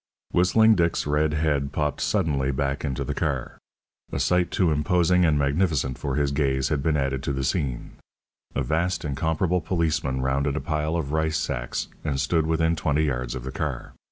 Whistling 0.31 0.73
Dick's 0.73 1.05
red 1.05 1.35
head 1.35 1.71
popped 1.71 2.01
suddenly 2.01 2.51
back 2.51 2.83
into 2.83 3.03
the 3.03 3.13
car. 3.13 3.59
A 4.11 4.17
sight 4.19 4.49
too 4.49 4.71
imposing 4.71 5.25
and 5.25 5.37
magnificent 5.37 5.99
for 5.99 6.15
his 6.15 6.31
gaze 6.31 6.69
had 6.69 6.81
been 6.81 6.97
added 6.97 7.21
to 7.21 7.31
the 7.31 7.43
scene. 7.43 7.91
A 8.55 8.63
vast, 8.63 9.05
incomparable 9.05 9.61
policeman 9.61 10.21
rounded 10.21 10.55
a 10.55 10.59
pile 10.59 10.95
of 10.95 11.11
rice 11.11 11.37
sacks 11.37 11.87
and 12.03 12.19
stood 12.19 12.47
within 12.47 12.75
twenty 12.75 13.03
yards 13.03 13.35
of 13.35 13.43
the 13.43 13.51
car. 13.51 13.93